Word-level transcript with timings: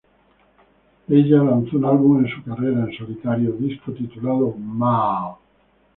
Ella 1.09 1.43
lanzó 1.43 1.77
un 1.77 1.85
álbum 1.85 2.25
en 2.25 2.31
su 2.33 2.41
carrera 2.41 2.85
en 2.89 2.97
solitario, 2.97 3.51
disco 3.51 3.91
titulado 3.91 4.51
"Maa". 4.57 5.37